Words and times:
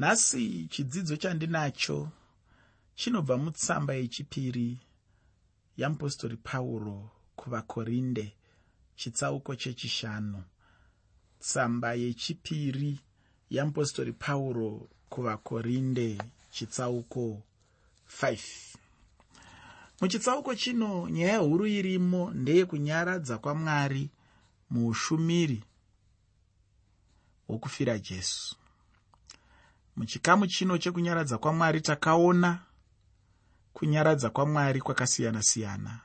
nhasi 0.00 0.66
chidzidzo 0.70 1.16
chandinacho 1.16 2.08
chinobva 2.94 3.36
mutsamba 3.36 3.94
yechipiri 3.94 4.78
yamupostori 5.76 6.36
pauro 6.36 7.10
kuvakorinde 7.36 8.32
chitsauko 8.96 9.56
chechishanu. 9.56 10.42
Tsamba 11.38 11.94
yechipiri 11.94 13.00
yamupostori 13.50 14.12
pauro 14.12 14.88
kuvakorinde 15.08 16.18
chitsauko 16.50 17.42
5 18.22 18.38
muchitsauko 20.00 20.54
chino 20.54 21.08
nyaya 21.08 21.38
huru 21.38 21.66
irimo 21.66 22.30
ndeyekunyaradza 22.30 23.38
kwamwari 23.38 24.10
muushumiri 24.70 25.64
hwokufira 27.46 27.98
jesu 27.98 28.59
muchikamu 29.96 30.46
chino 30.46 30.78
chekunyaradza 30.78 31.38
kwamwari 31.38 31.80
takaona 31.80 32.58
kunyaradza 33.72 34.30
kwamwari 34.30 34.80
kwakasiyana-siyana. 34.80 36.00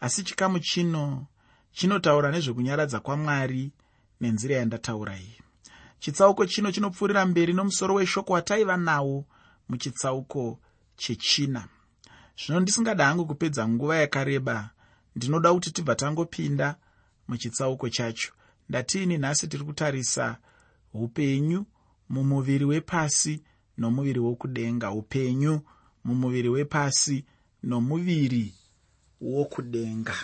Asi 0.00 0.22
chikamu 0.24 0.58
chino 0.58 1.26
chinotaura 1.72 2.30
nezvekunyaradza 2.30 3.00
kwamwari 3.00 3.72
nenzira 4.20 4.56
yandataura 4.56 5.16
iyi. 5.18 5.40
Chitsauko 5.98 6.46
chino 6.46 6.72
chinopfuurira 6.72 7.26
mberi 7.26 7.52
nomusoro 7.52 7.94
weshoko 7.94 8.32
wataiva 8.32 8.76
nawo 8.76 9.24
muchitsauko 9.68 10.58
chechina. 10.96 11.68
Zvino 12.38 12.60
ndisingada 12.60 13.04
hangu 13.04 13.26
kupedza 13.26 13.68
nguva 13.68 13.96
yakareba 13.96 14.70
ndinoda 15.16 15.52
kuti 15.54 15.70
tibva 15.70 15.94
tangopinda 15.94 16.76
muchitsauko 17.28 17.88
chacho. 17.88 18.32
Ndatiini 18.68 19.18
nhasi 19.18 19.48
tiri 19.48 19.64
kutarisa 19.64 20.36
upenyu 20.94 21.66
mumuviri 22.10 22.64
wepasi 22.64 23.42
nomuviri 23.78 24.20
wokudenga 24.20 24.90
upenyu 24.90 25.60
mumuviri 26.04 26.48
wepasi 26.48 27.24
nomuviri 27.62 28.54
wokudenga. 29.20 30.14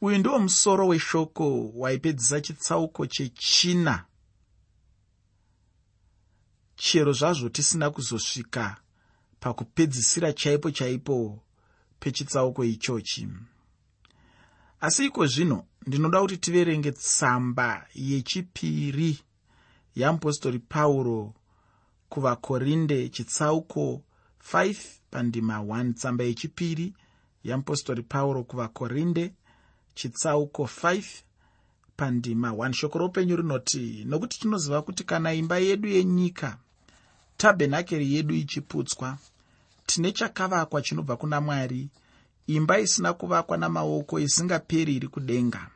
Uyu 0.00 0.18
ndiwo 0.18 0.38
musoro 0.38 0.86
weshoko 0.86 1.68
waipedzisa 1.74 2.40
chitsauko 2.40 3.06
chechina. 3.06 4.04
Chero 6.76 7.12
zvazvo 7.12 7.48
tisina 7.48 7.90
kuzosvika 7.90 8.76
pakupedzisira 9.40 10.32
chaipo 10.32 10.70
chaipo 10.70 11.42
pechitsauko 12.00 12.64
ichochi. 12.64 13.28
Asi 14.80 15.04
iko 15.04 15.26
zvino 15.26 15.66
ndinoda 15.86 16.20
kuti 16.20 16.36
tiverenge 16.36 16.92
tsamba 16.92 17.86
yechipiri 17.94 19.18
yamupostori 19.96 20.58
pauro 20.58 21.34
kuvakorinde 22.08 23.08
chitsauko 23.08 24.02
5 24.52 24.76
pandima 25.10 25.58
1 25.58 25.92
tsamba 25.94 26.24
yechipiri 26.24 26.94
yamupostori 27.44 28.02
pauro 28.02 28.44
kuvakorinde 28.44 29.32
chitsauko 29.94 30.62
5 30.64 31.04
pandima 31.96 32.50
1 32.50 32.72
shoko 32.72 32.98
roupenyu 32.98 33.36
rinoti 33.36 34.04
nokuti 34.04 34.40
tinoziva 34.40 34.82
kuti 34.82 35.04
kana 35.04 35.34
imba 35.34 35.58
yedu 35.58 35.88
yenyika 35.88 36.58
tabhenakeri 37.36 38.14
yedu 38.14 38.34
ichiputswa 38.34 39.18
tine 39.86 40.12
chakavakwa 40.12 40.82
chinobva 40.82 41.16
kuna 41.16 41.40
mwari 41.40 41.88
imba 42.46 42.78
isina 42.78 43.12
kuvakwa 43.12 43.56
namaoko 43.56 44.20
isingaperi 44.20 44.96
iri 44.96 45.08
kudenga. 45.08 45.70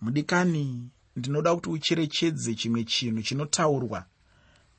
Mudikani 0.00 0.88
ndinoda 1.16 1.54
kuti 1.54 1.70
ucherechedze 1.70 2.54
chimwe 2.54 2.84
chinhu 2.84 3.22
chinotaurwa 3.22 4.04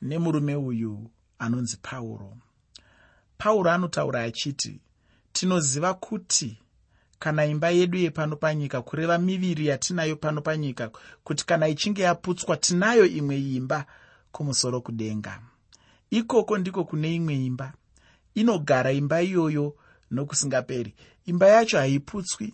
nemurume 0.02 0.56
uyu 0.56 1.10
anonzi 1.40 1.78
pauro 1.82 2.38
pauro 3.38 3.72
anotaura 3.72 4.24
achiti 4.24 4.80
tinoziva 5.34 5.94
kuti 5.94 6.58
kana 7.20 7.46
imba 7.46 7.70
yedu 7.70 7.98
yepano 7.98 8.36
panyika 8.36 8.82
kureva 8.82 9.18
miviri 9.18 9.68
yatinayo 9.68 10.16
pano 10.16 10.42
panyika 10.42 10.92
kuti 11.24 11.46
kana 11.46 11.68
ichinge 11.68 12.02
yaputswa 12.02 12.58
tinayo 12.58 13.06
imwe 13.06 13.40
imba 13.40 13.86
kumusoro 14.32 14.82
kudenga. 14.82 15.40
Ikoko 16.10 16.58
ndiko 16.58 16.84
kune 16.84 17.16
imwe 17.16 17.46
imba. 17.46 17.74
Inogara 18.36 18.92
imba 18.92 19.22
iyoyo 19.22 19.76
nokusingaperi. 20.12 20.94
Imba 21.26 21.48
yacho 21.48 21.78
haiputswi 21.78 22.54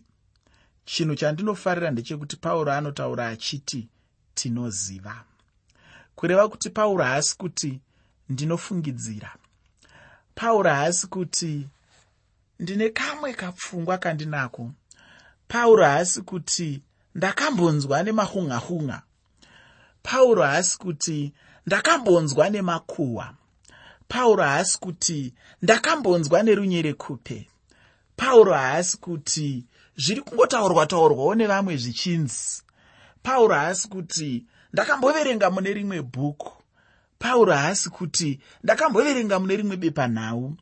chinhu 0.92 1.16
chandinofarira 1.16 1.92
ndechekuti 1.92 2.36
pauro 2.36 2.72
anotaura 2.74 3.28
achiti 3.28 3.88
tinoziva. 4.34 5.16
Kureva 6.16 6.50
kuti 6.50 6.70
pauro 6.70 7.04
haasi 7.04 7.38
kuti 7.38 7.80
ndinofungidzira. 8.30 9.36
Pauro 10.36 10.70
haasi 10.70 11.08
kuti 11.08 11.68
ndine 12.60 12.90
kamwe 12.90 13.34
kapfungwa 13.34 13.98
kandinako. 13.98 14.72
Pauro 15.48 15.84
haasi 15.86 16.22
kuti 16.22 16.82
ndakambonzwa 17.16 18.04
nemahun'ahun'a 18.04 19.02
pauro 20.04 20.44
haasi 20.44 20.78
kuti 20.78 21.34
ndakambonzwa 21.66 22.50
nemakuhwa. 22.50 23.34
Pauro 24.08 24.44
haasi 24.44 24.80
kuti 24.80 25.34
ndakambonzwa 25.62 26.44
nerunyerekupe 26.44 27.48
pauro 28.20 28.54
haasi 28.54 28.98
kuti 28.98 29.66
zviri 29.98 30.22
kungotaurwa 30.22 30.86
taurwawo 30.86 31.36
nevamwe 31.36 31.78
zvichinzi. 31.78 32.64
Pauro 33.24 33.56
haasi 33.56 33.88
kuti 33.88 34.46
ndakamboverenga 34.74 35.50
mune 35.50 35.74
rimwe 35.74 36.02
bhuku. 36.02 36.52
Pauro 37.20 37.54
haasi 37.54 37.90
kuti 37.90 38.40
ndakamboverenga 38.64 39.40
mune 39.40 39.56
rimwe 39.56 39.78
bepanhau. 39.78 40.58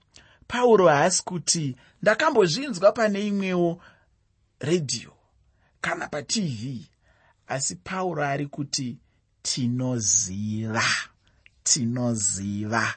Pauro 0.47 0.87
haasi 0.87 1.23
kuti 1.23 1.75
ndakambozvinzwa 2.01 2.91
pane 2.91 3.27
imwewo 3.27 3.81
redhiyo 4.59 5.13
kana 5.81 6.07
patv 6.07 6.61
asi 7.47 7.75
pauro 7.75 8.23
ari 8.23 8.47
kuti 8.47 8.97
tinoziva 9.41 10.83
tinoziva 11.63 12.93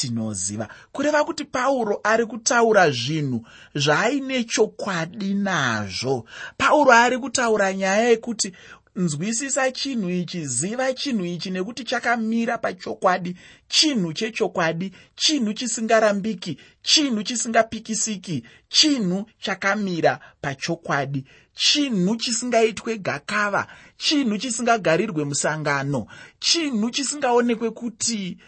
tinoziva. 0.00 0.68
Kureva 0.92 1.24
kuti 1.24 1.44
pauro 1.44 2.00
ari 2.04 2.26
kutaura 2.26 2.90
zvinhu 2.90 3.44
zvaaine 3.74 4.44
chokwadi 4.44 5.34
nazvo. 5.34 6.24
Pauro 6.56 6.92
ari 6.92 7.18
kutaura 7.18 7.72
nyaya 7.74 8.08
yekuti 8.08 8.52
nzwisisa 8.96 9.70
chinhu 9.70 10.10
ichi 10.10 10.46
ziva 10.46 10.92
chinhu 10.92 11.24
ichi 11.24 11.50
nekuti 11.50 11.84
chakamira 11.84 12.58
pachokwadi. 12.58 13.36
Chinhu 13.68 14.12
chechokwadi 14.12 14.92
chinhu 15.16 15.52
chisingarambiki 15.52 16.58
chinhu 16.82 17.22
chisingapikisiki 17.22 18.44
chinhu 18.68 19.26
chakamira 19.40 20.20
pachokwadi. 20.40 21.24
Chinhu 21.54 22.16
chisingaitwe 22.16 22.98
gakava 22.98 23.66
chinhu 23.96 24.38
chisingagarirwe 24.38 25.24
musangano 25.24 26.06
chinhu 26.40 26.90
chisingaonekwe 26.90 27.70
kuti 27.70 28.38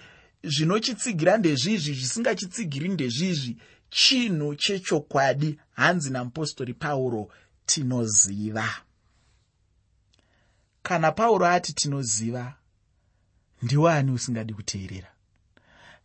zvinochitsigira 0.44 1.36
ndezvizvi 1.36 1.94
zvisingachitsigiri 1.94 2.88
ndezvizvi 2.88 3.56
chinhu 3.90 4.54
chechokwadi 4.54 5.58
hanzi 5.72 6.10
namupostori 6.10 6.74
pauro 6.74 7.28
tinoziva. 7.66 8.68
Kana 10.82 11.12
pauro 11.12 11.46
ati 11.46 11.72
tinoziva 11.72 12.54
ndiwani 13.62 14.10
usingadi 14.10 14.54
kuteerera? 14.54 15.08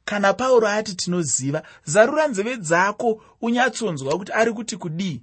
Kana 0.06 0.34
pauro 0.34 0.68
ati 0.68 0.96
tinoziva 0.96 1.64
zarura 1.86 2.28
nzeve 2.28 2.58
dzako 2.58 3.24
unyatsonzwa 3.42 4.18
kuti 4.18 4.32
ari 4.32 4.54
kuti 4.54 4.78
kudii 4.78 5.22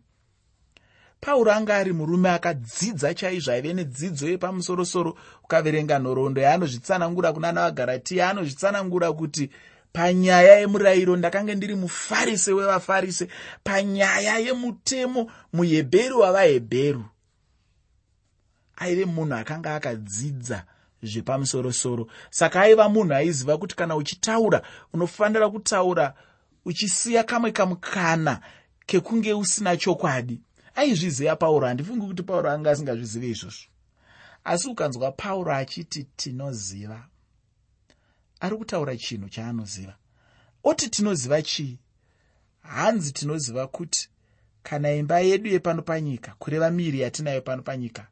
pauro 1.22 1.53
anga 1.53 1.77
ari 1.77 1.93
murume 1.93 2.31
akadzidza 2.31 3.15
chaizvo 3.15 3.53
aive 3.53 3.72
nedzidzo 3.75 4.27
yepamusorosoro 4.28 5.16
ukaverenga 5.44 5.99
nhoroondo 5.99 6.41
yaanozvitsanangura 6.41 7.33
kuna 7.33 7.53
navagaratiya 7.53 8.31
anozvitsanangura 8.31 9.13
kuti 9.13 9.51
panyaya 9.92 10.59
yemurayiro 10.60 11.16
ndakanga 11.16 11.54
ndiri 11.54 11.74
mufarise 11.74 12.53
wevafarise 12.53 13.28
panyaya 13.65 14.39
yemutemo 14.39 15.30
muhebheru 15.53 16.21
wavahebheru. 16.21 17.04
Aive 18.77 19.04
munhu 19.04 19.34
akanga 19.34 19.75
akadzidza 19.75 20.65
zvepamusorosoro. 21.03 22.07
Saka 22.30 22.60
aiva 22.60 22.89
munhu 22.89 23.15
aiziva 23.15 23.59
kuti 23.59 23.77
kana 23.77 23.97
uchitaura 23.97 24.63
unofanira 24.92 25.51
kutaura 25.51 26.15
uchisiya 26.65 27.25
kamwe 27.25 27.51
kamukana 27.53 28.41
kekunge 28.86 29.34
usina 29.34 29.77
chokwadi 29.77 30.41
aizviziva 30.74 31.36
pauro 31.36 31.66
handifungi 31.66 32.07
kuti 32.07 32.22
pauro 32.22 32.51
anga 32.51 32.71
asingazvizive 32.71 33.28
izvozvo. 33.28 33.69
Asi 34.45 34.69
ukanzwa 34.69 35.13
pauro 35.13 35.53
achiti 35.54 36.04
tinoziva. 36.04 37.07
Ari 38.41 38.57
kutaura 38.57 38.97
chinhu 38.97 39.28
chaanoziva. 39.28 39.95
Oti 40.65 40.89
tinoziva 40.91 41.42
chii? 41.42 41.78
Hanzi 42.63 43.13
tinoziva 43.13 43.66
kuti 43.66 44.09
kana 44.63 44.92
imba 44.92 45.21
yedu 45.21 45.48
yepano 45.51 45.83
panyika 45.83 46.34
kureva 46.39 46.71
miri 46.71 47.01
yatinayo 47.01 47.41
pano 47.42 47.63
panyika 47.63 48.07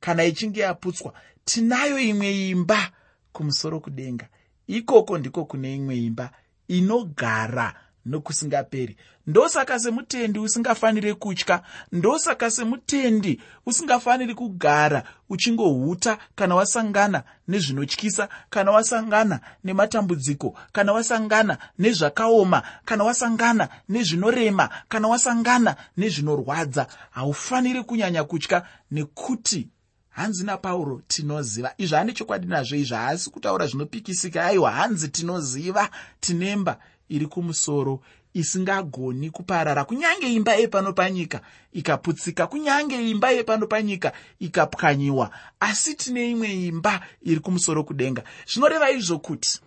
kana 0.00 0.24
ichinge 0.24 0.60
yaputswa 0.60 1.14
tinayo 1.44 1.98
imwe 1.98 2.48
imba 2.48 2.92
kumusoro 3.32 3.80
kudenga. 3.80 4.28
Ikoko 4.66 5.18
ndiko 5.18 5.44
kune 5.44 5.76
imwe 5.76 5.96
imba 5.98 6.30
inogara 6.68 7.83
nokusingaperi. 8.06 8.96
Ndosaka 9.26 9.78
semutendi 9.78 10.38
usingafaniri 10.38 11.14
kutya 11.14 11.62
ndosaka 11.92 12.50
semutendi 12.50 13.40
usingafaniri 13.66 14.34
kugara 14.34 15.02
uchingohuta 15.30 16.18
kana 16.34 16.54
wasangana 16.54 17.22
nezvinotyisa 17.48 18.28
kana 18.50 18.70
wasangana 18.70 19.40
nematambudziko 19.64 20.58
kana 20.72 20.92
wasangana 20.92 21.58
nezvakaoma 21.78 22.62
kana 22.84 23.04
wasangana 23.04 23.68
nezvinorema 23.88 24.68
kana 24.88 25.08
wasangana 25.08 25.76
nezvinorwadza. 25.96 26.86
Haufaniri 27.10 27.82
kunyanya 27.84 28.24
kutya 28.24 28.66
nekuti 28.90 29.68
hanzi 30.08 30.44
napauro 30.44 31.02
tinoziva. 31.08 31.74
Izvo 31.78 31.96
ane 31.96 32.12
chokwadi 32.12 32.46
nazvo 32.46 32.76
izvo 32.76 32.96
haasi 32.96 33.30
kutaura 33.30 33.66
zvinopikisika. 33.66 34.44
Aiwa 34.44 34.70
hanzi 34.70 35.08
tinoziva 35.08 35.90
tinemba 36.20 36.78
iri 37.08 37.26
kumusoro 37.26 38.00
isingagoni 38.34 39.30
kuparara. 39.30 39.84
Kunyange 39.84 40.32
imba 40.32 40.54
yepano 40.54 40.92
panyika 40.92 41.40
ikaputsika 41.72 42.46
kunyange 42.46 43.10
imba 43.10 43.30
yepano 43.30 43.66
panyika 43.66 44.12
ikapwanyiwa. 44.38 45.30
Asi 45.60 45.94
tine 45.94 46.30
imwe 46.30 46.52
imba 46.52 47.00
iri 47.22 47.40
kumusoro 47.40 47.84
kudenga. 47.84 48.22
Zvinoreva 48.46 48.90
izvo 48.90 49.18
kuti 49.18 49.60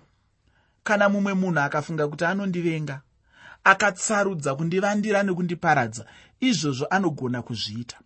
kana 0.84 1.10
mumwe 1.10 1.34
munhu 1.34 1.60
akafunga 1.60 2.08
kuti 2.08 2.26
anondivenga 2.26 3.02
akatsarudza 3.64 4.56
kundivandira 4.56 5.24
nekundiparadza 5.24 6.06
izvozvo 6.40 6.88
anogona 6.90 7.42
kuzviita. 7.42 7.98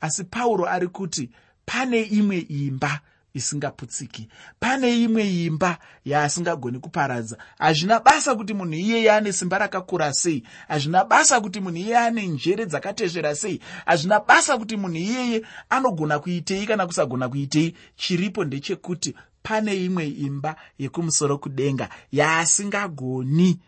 Asi 0.00 0.24
pauro 0.24 0.68
ari 0.68 0.88
kuti 0.88 1.30
pane 1.66 2.02
imwe 2.02 2.38
imba 2.38 3.00
isingaputsiki 3.34 4.28
pane 4.60 5.02
imwe 5.02 5.44
imba 5.44 5.78
yaasingagoni 6.04 6.78
kuparadza. 6.78 7.38
Hazvina 7.58 8.00
basa 8.00 8.34
kuti 8.34 8.54
munhu 8.54 8.74
iyeye 8.74 9.12
ane 9.12 9.32
simba 9.32 9.58
rakakura 9.58 10.12
sei. 10.12 10.42
Hazvina 10.68 11.04
basa 11.04 11.40
kuti 11.40 11.60
munhu 11.60 11.76
iyeye 11.76 11.98
ane 11.98 12.26
njere 12.26 12.66
dzakatezvera 12.66 13.34
sei. 13.34 13.60
Hazvina 13.86 14.20
basa 14.20 14.58
kuti 14.58 14.76
munhu 14.76 14.96
iyeye 14.96 15.42
anogona 15.68 16.18
kuitei 16.18 16.66
kana 16.66 16.86
kusagona 16.86 17.28
kuitei. 17.28 17.74
Chiripo 17.96 18.44
ndechekuti 18.44 19.14
pane 19.42 19.84
imwe 19.84 20.08
imba 20.08 20.56
yekumusoro 20.78 21.38
kudenga 21.38 21.88
yaasingagoni 22.12 23.60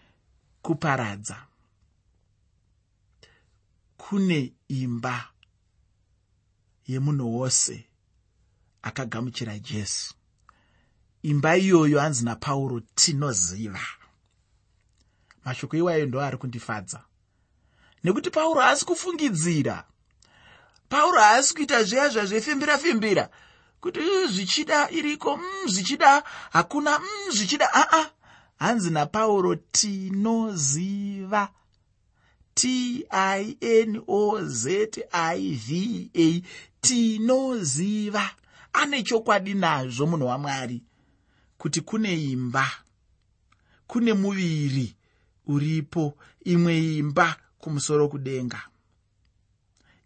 kuparadza. 0.62 1.37
Kune 3.97 4.53
imba 4.69 5.29
yemunhu 6.87 7.37
wose 7.37 7.85
akagamuchira 8.82 9.58
jesu. 9.58 10.14
Imba 11.23 11.56
iyoyo 11.56 12.00
hanzi 12.00 12.25
napauro 12.25 12.81
tinoziva. 12.94 13.81
Mashoko 15.44 15.76
iwayo 15.76 16.06
ndo 16.06 16.20
ari 16.20 16.37
kundifadza. 16.37 17.00
Nekuti 18.05 18.31
pauro 18.31 18.61
haasi 18.61 18.84
kufungidzira. 18.84 19.84
Pauro 20.88 21.20
haasi 21.20 21.55
kuita 21.55 21.84
zviya 21.84 22.08
zvazvefimbira 22.08 22.79
fimbira. 22.79 23.31
Kuti 23.81 24.00
zvichida 24.29 24.90
iriko? 24.90 25.37
Mm, 25.37 25.69
zvichida? 25.69 26.23
Hakuna? 26.50 26.99
Mm, 26.99 27.31
zvichida? 27.31 27.69
Aa. 27.75 28.11
Hanzi 28.58 28.90
napauro 28.90 29.55
tinoziva. 29.55 31.49
T 32.55 33.06
i 33.11 33.56
n 33.61 34.02
o 34.06 34.44
z 34.44 34.88
i 35.12 35.55
v 35.55 36.11
a 36.14 36.43
tinoziva 36.81 38.31
ane 38.72 39.02
chokwadi 39.02 39.54
nazvo 39.54 40.06
munhu 40.06 40.26
wamwari 40.26 40.82
kuti 41.58 41.80
kune 41.80 42.24
imba 42.24 42.70
kune 43.86 44.12
muviri 44.12 44.96
uripo 45.46 46.19
imwe 46.44 46.94
imba 46.96 47.36
kumusoro 47.58 48.08
kudenga. 48.08 48.62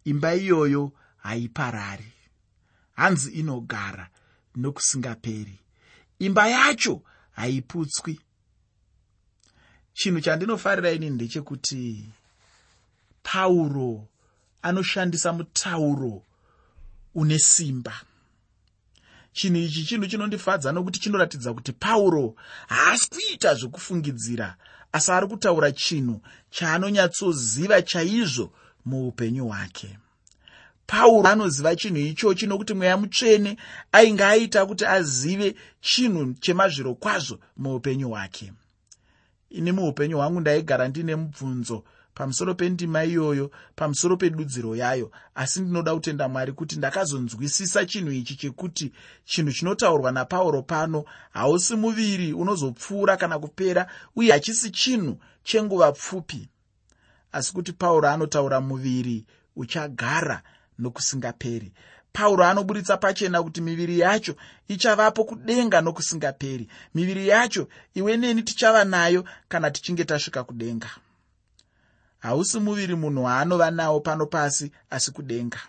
Imba 0.05 0.35
iyoyo 0.35 0.91
haiparari 1.17 2.11
hanzi 2.95 3.31
inogara 3.31 4.09
nokusingaperi. 4.55 5.59
Imba 6.19 6.47
yacho 6.47 7.01
haiputswi. 7.31 8.19
Chinhu 9.93 10.21
chandinofarira 10.21 10.91
ini 10.91 11.09
ndechekuti 11.09 12.05
pauro 13.23 14.07
anoshandisa 14.61 15.33
mutauro 15.33 16.23
une 17.15 17.39
simba 17.39 18.01
chinhu 19.37 19.59
ichi 19.59 19.83
chinhu 19.87 20.07
chinondifadza 20.07 20.71
nokuti 20.71 20.99
chinoratidza 20.99 21.53
kuti 21.53 21.71
pauro 21.83 22.35
haasi 22.67 23.09
kuita 23.09 23.49
zvekufungidzira 23.59 24.55
asi 24.91 25.11
ari 25.11 25.27
kutaura 25.27 25.71
chinhu 25.71 26.21
chaanonyatsoziva 26.49 27.81
chaizvo 27.81 28.53
muupenyu 28.85 29.45
hwake. 29.47 29.97
Pauro 30.87 31.27
anoziva 31.29 31.75
chinhu 31.75 31.97
ichochi 31.97 32.47
nokuti 32.47 32.73
mweya 32.73 32.97
mutsvene 32.97 33.57
ainge 33.91 34.23
aita 34.23 34.65
kuti 34.65 34.85
azive 34.85 35.55
chinhu 35.81 36.33
chemazviro 36.33 36.95
kwazvo 36.95 37.39
muupenyu 37.57 38.09
hwake. 38.09 38.53
Ini 39.49 39.71
muupenyu 39.71 40.17
hwangu 40.17 40.39
ndaigara 40.39 40.87
ndiine 40.87 41.15
mubvunzo 41.15 41.83
pamusoro 42.17 42.55
pendima 42.55 43.03
iyoyo 43.03 43.51
pamusoro 43.75 44.17
pedudziro 44.17 44.75
yayo. 44.75 45.11
Asi 45.35 45.61
ndinoda 45.61 45.93
kutenda 45.95 46.27
mwari 46.27 46.51
kuti 46.51 46.75
ndakazonzwisisa 46.75 47.85
chinhu 47.85 48.11
ichi 48.11 48.35
chekuti 48.35 48.91
chinhu 49.25 49.51
chinotaurwa 49.51 50.11
napauro 50.11 50.61
pano 50.61 51.05
hausi 51.29 51.75
muviri 51.75 52.33
unozopfuura 52.33 53.17
kana 53.17 53.39
kupera 53.39 53.87
uye 54.15 54.31
hachisi 54.31 54.71
chinhu 54.71 55.17
chenguva 55.43 55.91
pfupi. 55.91 56.49
Asi 57.31 57.53
kuti 57.53 57.73
pauro 57.73 58.09
anotaura 58.09 58.61
muviri 58.61 59.25
uchagara 59.55 60.41
nokusingaperi. 60.79 61.71
Pauro 62.13 62.43
anoburitsa 62.45 62.97
pachena 62.97 63.43
kuti 63.43 63.61
miviri 63.61 63.99
yacho 63.99 64.35
ichavapo 64.67 65.23
kudenga 65.23 65.81
nokusingaperi. 65.81 66.67
Miviri 66.95 67.27
yacho 67.27 67.67
iwe 67.93 68.17
neni 68.17 68.43
tichava 68.43 68.83
nayo 68.83 69.25
kana 69.47 69.71
tichinge 69.71 70.05
tasvika 70.05 70.43
kudenga 70.43 70.89
hausi 72.27 72.59
muviri 72.59 72.95
munhu 72.95 73.23
waanova 73.23 73.71
nawo 73.71 73.99
pano 73.99 74.25
pasi 74.25 74.71
asi 74.89 75.11
kudenga. 75.11 75.59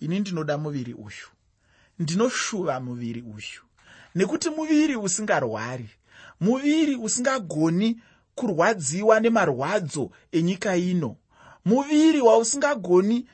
Ini 0.00 0.20
ndinoda 0.20 0.58
muviri 0.58 0.92
uyu. 0.94 1.28
Ndinoshuva 1.98 2.80
muviri 2.80 3.20
uyu. 3.22 3.62
Nekuti 4.14 4.50
muviri 4.50 4.96
usingarwari 4.96 5.88
muviri 6.40 6.96
usingagoni 6.96 8.00
kurwadziwa 8.34 9.20
nemarwadzo 9.20 10.10
enyika 10.32 10.76
ino 10.76 11.16
muviri 11.64 12.20
wausingagoni 12.20 13.28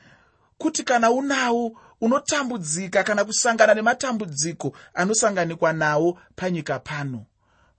kuti 0.57 0.83
kana 0.83 1.11
unawo 1.11 1.77
unotambudzika 2.01 3.03
kana 3.03 3.25
kusangana 3.25 3.73
nematambudziko 3.73 4.73
anosanganikwa 4.93 5.73
nawo 5.73 6.19
panyika 6.35 6.79
pano. 6.79 7.25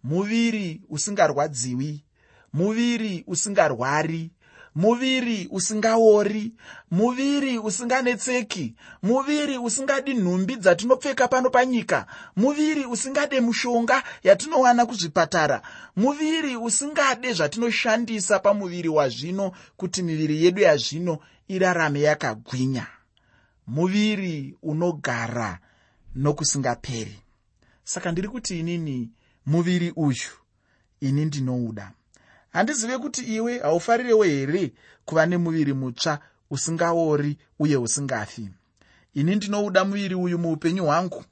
Muviri 0.05 0.81
usingarwadziwi 0.91 2.05
muviri 2.53 3.25
usingarwari 3.27 4.31
muviri 4.75 5.49
usingaori 5.51 6.53
muviri 6.91 7.59
usinganetseki 7.59 8.75
muviri 9.03 9.59
usingadi 9.59 10.15
nhumbi 10.15 10.57
dzatinopfeka 10.57 11.29
pano 11.29 11.51
panyika 11.51 12.07
muviri 12.37 12.87
usingade 12.87 13.41
mushonga 13.41 14.03
yatinowana 14.23 14.87
kuzvipatara 14.87 15.63
muviri 15.97 16.57
usingade 16.57 17.33
zvatinoshandisa 17.33 18.39
pamuviri 18.39 18.89
wazvino 18.89 19.53
kuti 19.77 20.03
miviri 20.03 20.45
yedu 20.45 20.61
yazvino 20.61 21.19
irarame 21.49 22.01
yakagwinya. 22.01 22.87
Muviri 23.67 24.55
unogara 24.63 25.59
nokusingaperi. 26.15 27.19
Saka 27.85 28.13
ndiri 28.13 28.29
kuti 28.29 28.59
inini 28.61 29.11
muviri 29.47 29.93
uyu 29.97 30.33
ini 31.01 31.25
ndinouda 31.25 31.93
handizive 32.53 32.99
kuti 32.99 33.23
iwe 33.23 33.59
haufarirewo 33.59 34.23
here 34.25 34.73
kuva 35.05 35.27
nemuviri 35.27 35.73
mutsva 35.73 36.19
usingaori 36.51 37.39
uye 37.59 37.77
usingafi. 37.77 38.49
Ini 39.15 39.35
ndinouda 39.35 39.85
muviri 39.85 40.15
uyu 40.15 40.39
muupenyu 40.39 40.85
hwangu. 40.85 41.25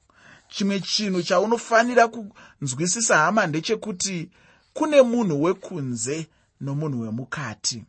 Chimwe 0.49 0.79
chinhu 0.79 1.23
chaunofanira 1.23 2.07
kunzwisisa 2.07 3.17
hama 3.17 3.47
ndechekuti 3.47 4.29
kune 4.73 5.01
munhu 5.01 5.43
wekunze 5.43 6.27
nomunhu 6.61 7.01
wemukati. 7.01 7.83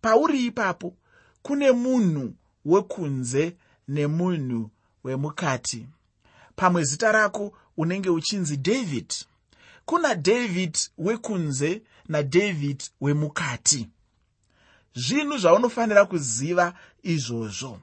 Pauri 0.00 0.44
ipapo 0.46 0.94
kune 1.42 1.72
munhu 1.72 2.34
wekunze 2.64 3.56
nemunhu 3.88 4.70
wemukati. 5.04 5.86
Pamwe 6.56 6.84
zita 6.84 7.12
rako 7.12 7.52
unenge 7.76 8.10
uchinzi 8.10 8.56
david. 8.56 9.12
Kuna 9.84 10.14
david 10.14 10.78
wekunze 10.98 11.82
nadavid 12.08 12.82
wemukati. 13.00 13.88
Zvinhu 14.94 15.38
zvaunofanira 15.38 16.04
kuziva 16.04 16.74
izvozvo. 17.02 17.78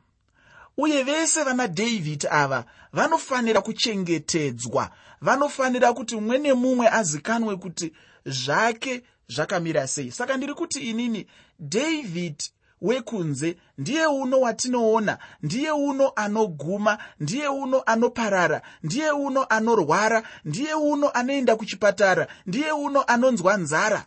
Uye 0.78 1.04
vese 1.04 1.44
vana 1.44 1.68
dhavhidhi 1.68 2.28
ava 2.30 2.66
vanofanira 2.94 3.62
kuchengetedzwa. 3.62 4.90
Vanofanira 5.22 5.94
kuti 5.94 6.16
mumwe 6.16 6.38
nemumwe 6.38 6.90
azikanwe 6.90 7.56
kuti 7.56 7.94
zvake 8.26 9.04
zvakamira 9.28 9.88
sei. 9.88 10.12
Saka 10.12 10.38
ndiri 10.38 10.54
kuti 10.54 10.80
inini 10.80 11.28
dhavhidhi 11.60 12.52
wekunze 12.82 13.58
ndiye 13.78 14.06
uno 14.08 14.40
watinoona 14.40 15.18
ndiye 15.42 15.72
uno 15.72 16.12
anoguma 16.16 16.98
ndiye 17.20 17.48
uno 17.48 17.82
anoparara 17.86 18.62
ndiye 18.84 19.12
uno 19.12 19.44
anorwara 19.44 20.24
ndiye 20.46 20.74
uno 20.74 21.10
anoenda 21.10 21.56
kuchipatara 21.56 22.28
ndiye 22.46 22.72
uno 22.72 23.04
anonzwa 23.08 23.58
nzara 23.58 24.06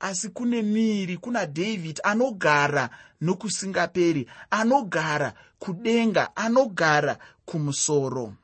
asi 0.00 0.28
kune 0.28 0.62
miri 0.62 1.16
kuna 1.16 1.46
dhavhidhi 1.46 2.00
anogara 2.02 2.90
nokusingaperi 3.20 4.28
anogara 4.50 5.34
kudenga 5.58 6.36
anogara 6.36 7.18
kumusoro. 7.44 8.34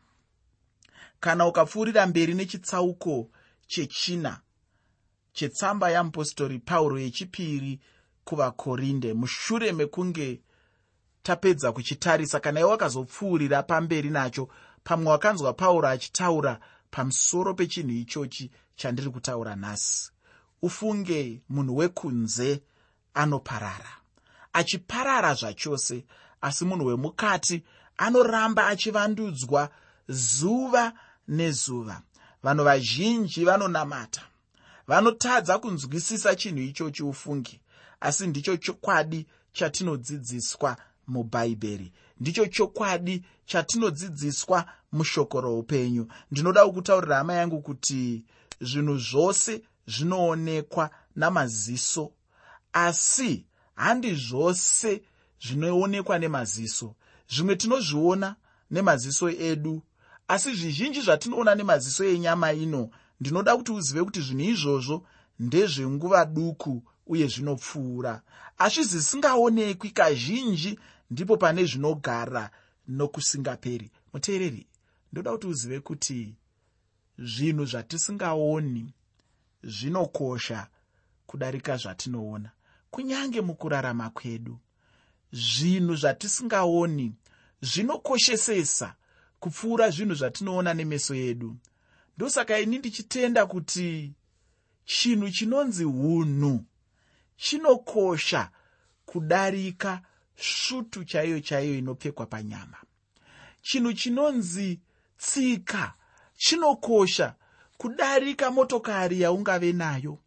Kana 1.21 1.47
ukapfuurira 1.47 2.07
mberi 2.07 2.35
nechitsauko 2.35 3.31
chechina 3.67 4.41
chetsamba 5.33 5.91
yamupostori 5.91 6.59
pauro 6.59 6.99
yechipiri 6.99 7.81
kuvakorinde 8.25 9.15
mushure 9.15 9.73
mekunge 9.73 10.41
tapedza 11.23 11.73
kuchitarisa 11.73 12.41
kana 12.41 12.61
iwe 12.61 12.71
wakazopfuurira 12.71 13.63
pamberi 13.63 14.11
nacho 14.11 14.49
pamwe 14.85 15.11
wakanzwa 15.11 15.53
pauro 15.53 15.89
achitaura 15.89 16.61
pamusoro 16.91 17.55
pechinhu 17.55 17.91
ichochi 17.93 18.51
chandiri 18.77 19.11
kutaura 19.11 19.57
nhasi 19.57 20.12
ufunge 20.62 21.40
munhu 21.49 21.76
wekunze 21.76 22.62
anoparara. 23.14 23.92
Achiparara 24.52 25.35
zvachose 25.35 26.04
asi 26.40 26.64
munhu 26.64 26.87
wemukati 26.87 27.62
anoramba 27.97 28.66
achivandudzwa 28.66 29.69
zuva 30.09 30.92
nezuva. 31.28 32.02
Vanhu 32.42 32.64
vazhinji 32.64 33.45
vanonamata 33.45 34.23
vanotadza 34.88 35.59
kunzwisisa 35.59 36.35
chinhu 36.35 36.62
ichochi 36.62 37.02
ufungi 37.02 37.61
asi 38.00 38.26
ndicho 38.26 38.57
chokwadi 38.57 39.26
chatinodzidziswa 39.52 40.76
mubhaibheri 41.07 41.92
ndicho 42.21 42.47
chokwadi 42.47 43.25
chatinodzidziswa 43.47 44.64
mushoko 44.92 45.40
roupenyu 45.40 46.09
ndinoda 46.31 46.66
kukutaurira 46.66 47.16
hama 47.16 47.35
yangu 47.35 47.61
kuti 47.61 48.25
zvinhu 48.61 48.99
zvose 48.99 49.62
zvinoonekwa 49.87 50.91
namaziso 51.17 52.12
asi 52.73 53.47
handi 53.75 54.15
zvose 54.15 55.03
zvinoonekwa 55.41 56.19
nemaziso. 56.19 56.95
Zvimwe 57.29 57.57
tinozviona 57.57 58.37
nemaziso 58.71 59.31
edu 59.31 59.83
asi 60.29 60.55
zvizhinji 60.55 61.01
zvatinoona 61.01 61.55
nemaziso 61.55 62.05
enyama 62.05 62.53
ino 62.53 62.91
ndinoda 63.21 63.57
kuti 63.57 63.73
uzive 63.73 64.05
kuti 64.05 64.21
zvinhu 64.21 64.51
izvozvo 64.51 65.07
ndezvenguva 65.39 66.25
duku 66.25 66.83
uye 67.07 67.27
zvinopfuura. 67.27 68.23
Asi 68.59 68.83
zvisingaonekwi 68.85 69.91
kazhinji 69.91 70.79
ndipo 71.11 71.37
pane 71.37 71.65
zvinogara 71.65 72.51
nokusingaperi. 72.89 73.91
Muteereri 74.12 74.67
ndoda 75.12 75.33
kuti 75.33 75.47
uzive 75.47 75.81
kuti 75.81 76.35
zvinhu 77.19 77.65
zvatisingaoni 77.65 78.95
zvinokosha 79.64 80.66
kudarika 81.26 81.76
zvatinoona. 81.76 82.50
Kunyange 82.90 83.40
mukurarama 83.40 84.11
kwedu 84.11 84.59
zvinhu 85.33 85.97
zvatisingaoni 85.97 87.12
zvinokoshesesa 87.62 88.95
kupfuura 89.40 89.90
zvinhu 89.90 90.14
zvatinoona 90.14 90.75
nemeso 90.75 91.14
edu 91.14 91.57
ndosaka 92.16 92.59
ini 92.59 92.78
ndichitenda 92.78 93.47
kuti 93.47 94.12
chinhu 94.85 95.31
chinonzi 95.31 95.85
unhu 95.85 96.64
chinokosha 97.37 98.50
kudarika 99.07 100.02
svutu 100.37 101.04
chaiyo 101.04 101.40
chaiyo 101.40 101.78
inopfekwa 101.78 102.26
panyama. 102.26 102.76
Chinhu 103.62 103.92
chinonzi 103.92 104.81
tsika 105.19 105.95
chinokosha 106.37 107.35
kudarika 107.83 108.51
motokari 108.51 109.21
yaungave 109.21 109.73
nayo. 109.73 110.19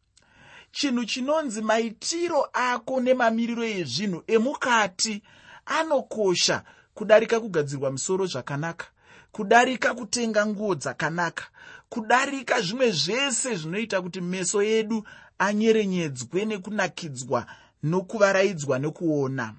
Chinhu 0.72 1.06
chinonzi 1.06 1.62
maitiro 1.62 2.50
ako 2.54 3.00
nemamiriro 3.02 3.64
ezvinhu 3.64 4.24
emukati 4.28 5.24
anokosha 5.66 6.64
kudarika 6.94 7.40
kugadzirwa 7.40 7.92
musoro 7.92 8.26
zvakanaka 8.26 8.86
kudarika 9.32 9.94
kutenga 9.94 10.46
nguo 10.46 10.76
dzakanaka 10.76 11.46
kudarika 11.90 12.62
zvimwe 12.62 12.92
zvese 12.92 13.56
zvinoita 13.56 14.02
kuti 14.02 14.22
meso 14.22 14.62
edu 14.62 15.08
anyerenyedzwe 15.40 16.46
nekunakidzwa 16.46 17.46
nokuvaraidzwa 17.84 18.80
nekuona. 18.80 19.56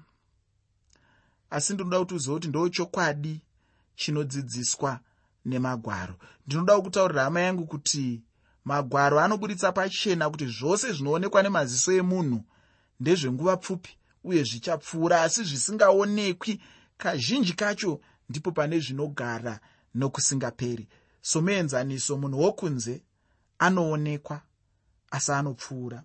Asi 1.49 1.73
ndinoda 1.73 1.99
kuti 1.99 2.15
uzive 2.15 2.33
kuti 2.33 2.47
ndo 2.47 2.69
chokwadi 2.69 3.41
chinodzidziswa 3.95 4.99
nemagwaro. 5.47 6.15
Ndinoda 6.47 6.75
kukutaurira 6.75 7.23
hama 7.23 7.41
yangu 7.41 7.65
kuti 7.65 8.21
magwaro 8.65 9.19
anoburitsa 9.19 9.71
pachena 9.71 10.29
kuti 10.29 10.45
zvose 10.45 10.91
zvinoonekwa 10.93 11.43
nemaziso 11.43 11.91
emunhu 11.91 12.43
ndezvenguva 12.99 13.57
pfupi 13.57 13.97
uye 14.23 14.43
zvichapfuura 14.43 15.21
asi 15.23 15.43
zvisingaonekwi. 15.43 16.61
Kazhinji 16.97 17.53
kacho 17.53 17.99
ndipo 18.29 18.51
pane 18.51 18.79
zvinogara 18.79 19.59
nokusingaperi. 19.95 20.87
Somuenzaniso 21.21 22.17
munhu 22.17 22.39
wokunze 22.41 23.01
anoonekwa 23.59 24.41
asi 25.11 25.31
anopfuura. 25.31 26.03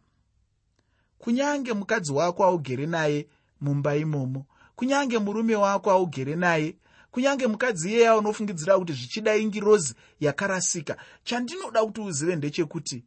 Kunyange 1.19 1.73
mukadzi 1.73 2.13
wako 2.13 2.45
augere 2.45 2.87
naye 2.87 3.29
mumba 3.61 3.97
imomo 3.97 4.47
kunyange 4.77 5.19
murume 5.19 5.57
wako 5.57 5.91
augere 5.91 6.37
naye 6.37 6.77
kunyange 7.13 7.47
mukadzi 7.47 7.89
iyeye 7.91 8.11
unofungidzira 8.11 8.79
kuti 8.79 8.93
zvichida 8.93 9.37
ingirozi 9.37 9.95
yakarasika 10.21 10.97
chandinoda 11.25 11.85
kuti 11.85 12.01
uzive 12.01 12.37
ndechekuti 12.37 13.05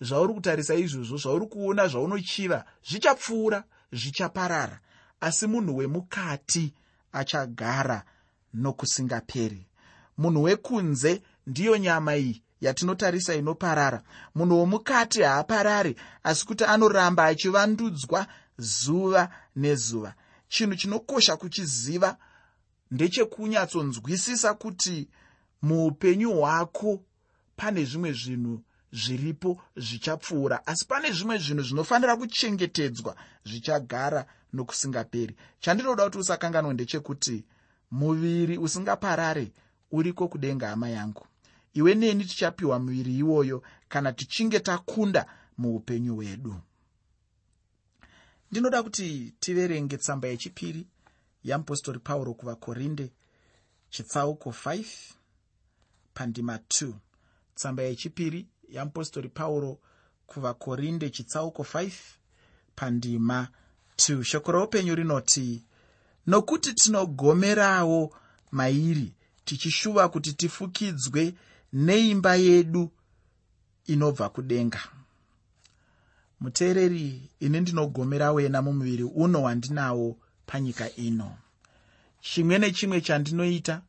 zvauri 0.00 0.34
kutarisa 0.34 0.74
izvozvo 0.74 1.16
zvauri 1.16 1.46
kuona 1.46 1.88
zvaunochiva 1.88 2.64
zvichapfuura 2.88 3.64
zvichaparara. 3.92 4.80
Asi 5.20 5.46
munhu 5.46 5.76
wemukati 5.76 6.74
achagara 7.12 8.02
nokusingaperi. 8.54 9.66
Munhu 10.18 10.42
wekunze 10.42 11.22
ndiyo 11.46 11.76
nyama 11.76 12.16
iyi 12.16 12.42
yatinotarisa 12.60 13.34
inoparara. 13.34 14.02
Munhu 14.34 14.58
womukati 14.58 15.22
haaparari 15.22 15.96
asi 16.24 16.46
kuti 16.46 16.64
anoramba 16.64 17.24
achivandudzwa 17.24 18.26
zuva 18.58 19.28
nezuva. 19.56 20.14
Chinhu 20.48 20.76
chinokosha 20.76 21.36
kuchiziva 21.36 22.16
ndechekunyatsonzwisisa 22.94 24.54
kuti 24.54 25.08
muupenyu 25.62 26.30
hwako 26.32 27.02
pane 27.56 27.84
zvimwe 27.84 28.12
zvinhu 28.12 28.62
zviripo 28.92 29.62
zvichapfuura. 29.76 30.66
Asi 30.66 30.86
pane 30.86 31.12
zvimwe 31.12 31.38
zvinhu 31.38 31.62
zvinofanira 31.62 32.16
kuchengetedzwa 32.16 33.16
zvichagara 33.44 34.26
nokusingaperi. 34.52 35.36
Chandinoda 35.60 36.04
kuti 36.04 36.18
usakanganwe 36.18 36.74
ndechekuti 36.74 37.44
muviri 37.90 38.58
usingaparare 38.58 39.52
uriko 39.92 40.28
kudenga 40.28 40.68
hama 40.68 40.88
yangu. 40.88 41.26
Iwe 41.74 41.94
neni 41.94 42.24
tichapiwa 42.24 42.78
muviri 42.78 43.18
iwoyo 43.18 43.62
kana 43.88 44.12
tichinge 44.12 44.60
takunda 44.60 45.26
muupenyu 45.58 46.14
hwedu. 46.14 46.54
Ndinoda 48.50 48.82
kuti 48.82 49.34
tiverenge 49.40 49.96
tsamba 49.96 50.28
yechipiri 50.28 50.86
yamupostori 51.44 51.98
pauro 51.98 52.34
kuvakorinde 52.34 53.12
chitsauko 53.90 54.50
5 54.50 54.84
pandima 56.14 56.56
2 56.56 56.92
tsamba 57.54 57.82
yechipiri 57.82 58.46
yamupostori 58.68 59.28
pauro 59.28 59.78
kuvakorinde 60.26 61.10
chitsauko 61.10 61.62
5 61.62 61.90
pandima 62.76 63.48
2 63.96 64.22
shoko 64.22 64.52
roupenyu 64.52 64.94
rinoti 64.94 65.64
nokuti 66.26 66.74
tinogomerawo 66.74 68.16
mairi 68.50 69.12
tichishuva 69.44 70.08
kuti 70.08 70.32
tifukidzwe 70.32 71.34
neimba 71.72 72.34
yedu 72.36 72.90
inobva 73.86 74.28
kudenga. 74.28 74.80
Muteereri 76.40 77.30
ini 77.40 77.60
ndinogomera 77.60 78.32
wena 78.32 78.62
mumuviri 78.62 79.02
uno 79.02 79.42
wandinawo 79.42 80.16
panyika 80.46 80.96
ino. 80.96 81.36
Chimwe 82.20 82.58
nechimwe 82.58 83.00
chandinoita 83.00 83.82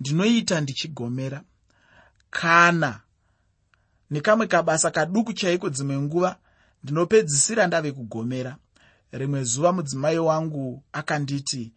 ndinoita 0.00 0.60
ndichigomera. 0.60 1.42
Kana 2.30 3.00
nekamwe 4.10 4.46
kabasa 4.46 4.90
kaduku 4.90 5.32
chaiko 5.32 5.68
dzimwe 5.70 5.98
nguva 5.98 6.36
ndinopedzisira 6.82 7.66
ndave 7.66 7.92
kugomera. 7.92 8.56
Rimwe 9.12 9.44
zuva 9.44 9.72
mudzimai 9.72 10.18
wangu 10.18 10.82
akanditi 10.92 11.72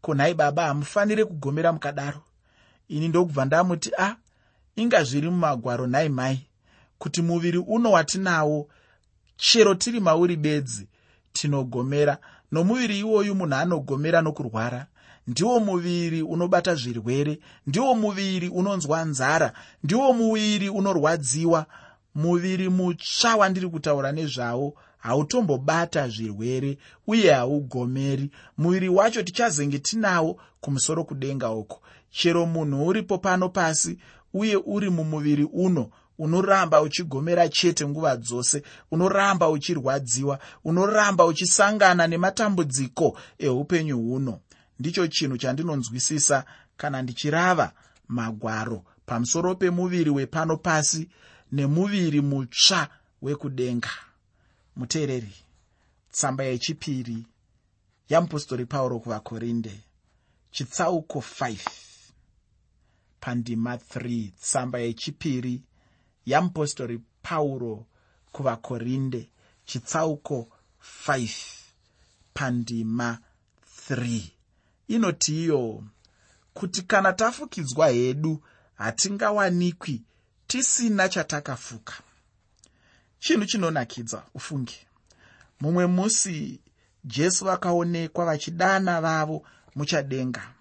ko 0.00 0.14
nhai 0.14 0.34
baba 0.34 0.66
hamufaniri 0.66 1.24
kugomera 1.24 1.72
mukadaro. 1.72 2.22
Ini 2.88 3.08
ndokubva 3.08 3.44
ndamuti 3.44 3.90
a 3.98 4.06
ah, 4.06 4.16
inga 4.76 5.04
zviri 5.04 5.30
mumagwaro 5.30 5.86
nhai 5.86 6.08
mai. 6.08 6.46
Kuti 6.98 7.22
muviri 7.22 7.58
uno 7.58 7.90
watinawo 7.90 8.68
chero 9.36 9.74
tiri 9.74 10.00
mauri 10.00 10.36
bedzi 10.36 10.88
tinogomera 11.32 12.18
nomuviri 12.52 12.98
iwoyu 12.98 13.34
munhu 13.34 13.54
anogomera 13.54 14.22
nokurwara. 14.22 14.86
Ndiwo 15.26 15.60
muviri 15.60 16.22
unobata 16.22 16.74
zvirwere. 16.74 17.38
Ndiwo 17.66 17.94
muviri 17.94 18.48
unonzwa 18.48 19.04
nzara. 19.04 19.52
Ndiwo 19.84 20.12
muviri 20.12 20.68
unorwadziwa. 20.68 21.66
Muviri 22.14 22.68
mutsva 22.68 23.36
wandiri 23.36 23.68
kutaura 23.68 24.12
nezvawo. 24.12 24.74
Hautombobata 24.98 26.08
zvirwere 26.08 26.78
uye 27.06 27.32
haugomeri. 27.32 28.30
Muviri 28.58 28.88
wacho 28.88 29.22
tichazenge 29.22 29.78
tinawo 29.78 30.40
kumusoro 30.60 31.04
kudenga 31.04 31.50
uko. 31.50 31.80
Chero 32.10 32.46
munhu 32.46 32.86
uripo 32.86 33.18
pano 33.18 33.48
pasi 33.48 33.98
uye 34.34 34.56
uri 34.56 34.90
mumuviri 34.90 35.44
uno 35.52 35.90
unoramba 36.18 36.82
uchigomera 36.82 37.48
chete 37.48 37.86
nguva 37.86 38.16
dzose 38.16 38.62
unoramba 38.90 39.48
uchirwadziwa 39.48 40.38
unoramba 40.64 41.26
uchisangana 41.26 42.06
nematambudziko 42.06 43.18
eupenyu 43.38 43.98
huno. 43.98 44.40
Ndicho 44.78 45.06
chinhu 45.06 45.38
chandinonzwisisa 45.38 46.44
kana 46.76 47.02
ndichirava 47.02 47.72
magwaro 48.08 48.84
pamusoro 49.06 49.54
pemuviri 49.54 50.10
wepano 50.10 50.56
pasi 50.56 51.08
nemuviri 51.52 52.20
mutsva 52.20 52.88
wekudenga. 53.22 53.90
Muteereri 54.76 55.32
tsamba 56.10 56.44
yechipiri 56.44 57.26
yamupostori 58.08 58.66
pauro 58.66 58.98
kuvakorinde 59.00 59.80
chitsauko 60.50 61.18
5 61.40 61.58
pandima 63.20 63.76
3 63.76 64.30
tsamba 64.40 64.78
yechipiri 64.78 65.62
yamupostori 66.26 67.00
pauro 67.22 67.86
kuvakorinde 68.32 69.30
chitsauko 69.64 70.48
5 71.06 71.30
pandima 72.34 73.18
3 73.90 74.20
inoti 74.88 75.42
iyo 75.44 75.84
kuti 76.54 76.82
kana 76.82 77.12
tafukidzwa 77.12 77.88
hedu 77.88 78.42
hatingawanikwi 78.74 80.02
tisina 80.46 81.08
chatakafuka. 81.08 81.94
Chinhu 83.18 83.46
chinonakidza 83.46 84.22
ufunge 84.34 84.86
mumwe 85.60 85.86
musi 85.86 86.60
jesu 87.04 87.44
vakaonekwa 87.44 88.24
vachidana 88.24 89.00
vavo 89.00 89.46
muchadenga. 89.74 90.54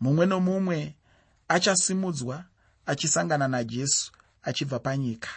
Mumwe 0.00 0.26
nomumwe 0.26 0.94
achasimudzwa 1.48 2.44
achisangana 2.86 3.48
najesu 3.48 4.12
achibva 4.42 4.78
panyika. 4.78 5.28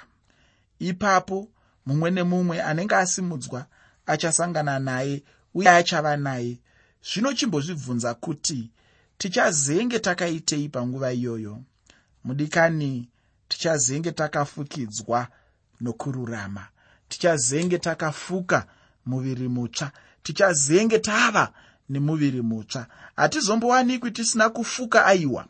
Ipapo 0.79 1.47
mumwe 1.85 2.11
nemumwe 2.11 2.61
anenge 2.61 2.95
asimudzwa 2.95 3.65
achasangana 4.05 4.79
naye 4.79 5.23
uye 5.53 5.69
achava 5.69 6.17
naye. 6.17 6.59
Zvino 7.03 7.33
chimbozvibvunza 7.33 8.13
kuti 8.13 8.69
tichazenge 9.17 9.99
takaitei 9.99 10.69
panguva 10.69 11.13
iyoyo? 11.13 11.61
Mudikani 12.23 13.09
tichazenge 13.47 14.11
takafukidzwa 14.11 15.27
nokururama. 15.81 16.67
Tichazenge 17.09 17.77
takafuka 17.77 18.67
muviri 19.05 19.47
mutsva. 19.47 19.91
Tichazenge 20.23 20.99
tava 20.99 21.53
nemuviri 21.89 22.41
mutsva. 22.41 22.87
Hatizombowanikwi 23.15 24.11
tisina 24.11 24.49
kufuka 24.49 25.05
aiwa. 25.05 25.45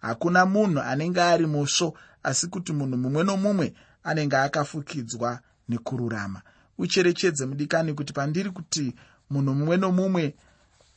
Hakuna 0.00 0.46
munhu 0.46 0.80
anenge 0.80 1.22
ari 1.22 1.46
musvo 1.46 1.98
asi 2.24 2.46
kuti 2.46 2.72
munhu 2.72 2.96
mumwe 2.96 3.24
nomumwe 3.24 3.74
anenge 4.04 4.36
akafukidzwa 4.36 5.38
nekururama. 5.68 6.40
Ucherechedze 6.78 7.46
mudikani 7.46 7.94
kuti 7.94 8.12
pandiri 8.12 8.50
kuti 8.50 8.94
munhu 9.30 9.54
mumwe 9.54 9.76
nomumwe 9.76 10.34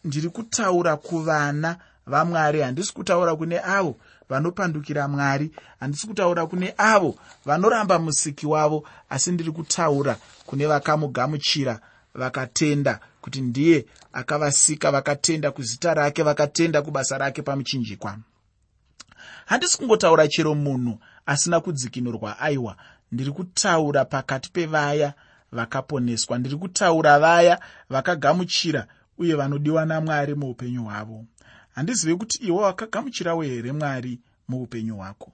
ndiri 0.03 0.29
kutaura 0.29 0.97
kuvana 0.97 1.77
vamwari 2.07 2.61
handisi 2.61 2.93
kutaura 2.93 3.35
kune 3.35 3.59
avo 3.59 3.95
vanopandukira 4.29 5.07
mwari 5.07 5.51
handisi 5.79 6.07
kutaura 6.07 6.45
kune 6.47 6.73
avo 6.77 7.15
vanoramba 7.45 7.99
musiki 7.99 8.47
wavo 8.47 8.83
asi 9.09 9.31
ndiri 9.31 9.51
kutaura 9.51 10.17
kune 10.45 10.65
vakamugamuchira 10.67 11.79
vakatenda 12.13 12.99
kuti 13.21 13.41
ndiye 13.41 13.85
akavasika 14.13 14.91
vakatenda 14.91 15.51
kuzita 15.51 15.93
rake 15.93 16.23
vakatenda 16.23 16.81
kubasa 16.81 17.17
rake 17.17 17.41
pamuchinjikwa 17.41 18.17
handisi 19.45 19.77
kungotaura 19.77 20.27
chero 20.27 20.55
munhu 20.55 20.99
asina 21.25 21.59
kudzikinurwa 21.59 22.39
aiwa. 22.39 22.77
Ndiri 23.11 23.31
kutaura 23.31 24.05
pakati 24.05 24.51
pevaya 24.51 25.13
vakaponeswa. 25.51 26.37
Ndiri 26.37 26.55
kutaura 26.55 27.19
vaya 27.19 27.59
vakagamuchira 27.89 28.87
uye 29.17 29.35
vanodiwa 29.35 29.85
namwari 29.85 30.35
muupenyu 30.35 30.83
hwavo. 30.83 31.25
Handizive 31.75 32.15
kuti 32.15 32.43
iwe 32.43 32.61
wakagamuchirawo 32.63 33.41
here 33.41 33.71
mwari 33.71 34.19
muupenyu 34.47 34.95
hwako? 34.95 35.31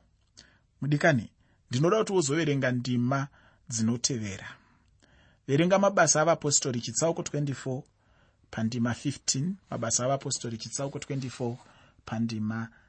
Mudikani 0.81 1.29
ndinoda 1.71 1.97
kuti 1.97 2.13
wozoverenga 2.13 2.71
ndima 2.71 3.27
dzinotevera. 3.69 4.47
Verenga 5.47 5.79
mabasa 5.79 6.21
avapostori 6.21 6.81
chitsauko 6.81 7.21
24 7.21 7.81
pandima 8.51 8.91
15 8.91 9.51
mabasa 9.69 10.05
avapostori 10.05 10.57
chitsauko 10.57 10.97
24 10.97 11.55
pandima 12.05 12.67
15 12.67 12.82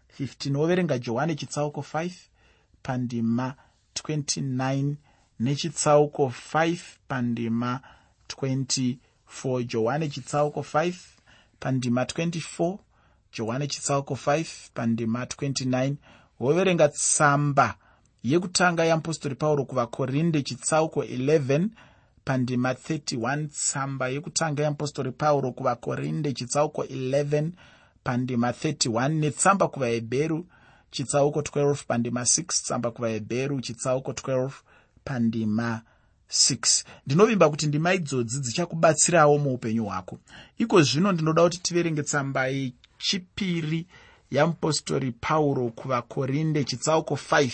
woverenga 0.55 0.99
johani 0.99 1.35
chitsauko 1.37 1.81
5 1.81 2.11
pandima 2.83 3.55
29 3.95 4.95
nechitsauko 5.41 6.33
5 6.55 6.79
pandima 7.09 7.81
24 8.29 8.97
johani 9.67 10.09
chitsauko 10.09 10.61
5 10.61 10.95
pandima 11.61 12.05
24 12.05 12.79
johani 13.33 13.67
chitsauko 13.69 14.15
5 14.15 14.47
pandima 14.75 15.25
29 15.25 15.95
woverenga 16.41 16.89
tsamba 16.89 17.75
yekutanga 18.23 18.85
yeapostori 18.85 19.35
pauro 19.35 19.65
kuvakorinde 19.65 20.43
chitsauko 20.43 21.03
11 21.05 21.69
pandima 22.25 22.73
31 22.73 23.49
tsamba 23.49 24.09
yekutanga 24.09 24.63
yeapostori 24.63 25.13
pauro 25.13 25.53
kuvakorinde 25.53 26.33
chitsauko 26.33 26.83
11 26.85 27.51
pandima 28.05 28.51
31 28.51 29.09
netsamba 29.09 29.69
kuvahebheru 29.69 30.47
chitsauko 30.91 31.41
12 31.41 31.85
pandima 31.87 32.21
6 32.21 32.45
tsamba 32.47 32.91
kuvahebheru 32.91 33.61
chitsauko 33.61 34.13
12 34.13 34.51
pandima 35.05 35.83
6 36.31 36.85
ndinovimba 37.07 37.51
kuti 37.51 37.67
ndima 37.67 37.95
idzodzi 37.95 38.41
dzichakubatsirawo 38.41 39.39
muupenyu 39.39 39.85
hwako. 39.85 40.19
Iko 40.59 40.83
zvino 40.83 41.13
ndinoda 41.13 41.43
kuti 41.43 41.63
tiverenge 41.63 42.03
tsamba 42.03 42.47
yechipiri 42.47 43.87
yamupostori 44.31 45.13
pauro 45.13 45.69
kuvakorinde 45.69 46.65
chitsauko 46.65 47.15
5 47.15 47.51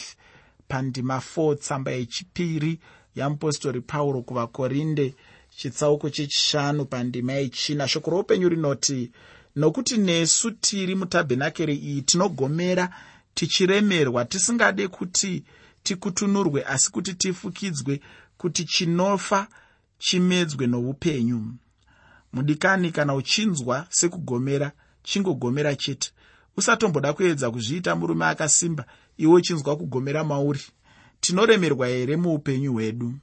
pandima 0.68 1.22
4 1.36 1.56
tsamba 1.56 1.90
yechipiri 1.90 2.80
yamupostori 3.14 3.80
pauro 3.80 4.22
kuvakorinde 4.22 5.14
chitsauko 5.56 6.10
chechishanu 6.10 6.84
pandima 6.84 7.32
yechina. 7.32 7.88
Shoko 7.88 8.10
roupenyu 8.10 8.48
rinoti 8.48 9.12
nokuti 9.56 9.96
nesu 9.96 10.50
tiri 10.50 10.94
mutabhenakeri 10.94 11.74
iyi 11.76 12.02
tinogomera 12.02 12.94
tichiremerwa 13.34 14.24
tisingade 14.24 14.88
kuti 14.88 15.44
tikutunurwe 15.82 16.64
asi 16.64 16.90
kuti 16.90 17.14
tifukidzwe 17.14 18.00
kuti 18.38 18.64
chinofa 18.64 19.48
chimedzwe 19.98 20.66
noupenyu. 20.66 21.54
Mudikani 22.32 22.90
kana 22.92 23.14
uchinzwa 23.14 23.86
sekugomera 23.90 24.72
chingogomera 25.02 25.76
chete. 25.76 26.10
Usatomboda 26.56 27.12
kuedza 27.12 27.50
kuzviita 27.50 27.96
murume 27.96 28.26
akasimba 28.26 28.84
iwe 29.18 29.34
uchinzwa 29.34 29.76
kugomera 29.76 30.24
mauri. 30.24 30.60
Tinoremerwa 31.20 31.86
here 31.88 32.16
muupenyu 32.16 32.72
hwedu? 32.72 33.14